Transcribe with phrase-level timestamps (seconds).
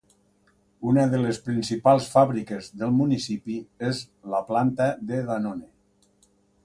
[0.91, 3.59] Una de les principals fàbriques del municipi
[3.91, 4.01] és
[4.35, 5.71] la planta de Danone.